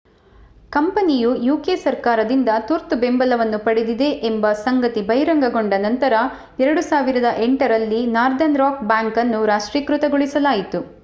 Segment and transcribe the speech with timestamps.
[0.71, 6.13] ಕಂಪನಿಯು ಯುಕೆ ಸರ್ಕಾರದಿಂದ ತುರ್ತು ಬೆಂಬಲವನ್ನು ಪಡೆದಿದೆ ಎಂಬ ಸಂಗತಿ ಬಹಿರಂಗಗೊಂಡ ನಂತರ
[6.63, 10.81] 2008 ರಲ್ಲಿ ನಾರ್ದರ್ನ್ ರಾಕ್ ಬ್ಯಾಂಕ್ ಅನ್ನು ರಾಷ್ಟ್ರೀಕರಣಗೊಳಿಸಲಾಯಿತು